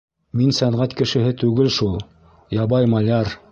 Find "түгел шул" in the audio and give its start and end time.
1.43-2.01